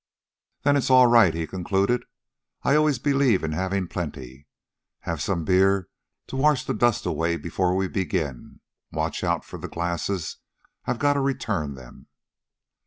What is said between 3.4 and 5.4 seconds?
in havin' plenty. Have